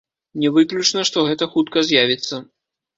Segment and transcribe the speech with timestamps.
[0.43, 2.45] Не выключна, што гэта хутка з'явіцца.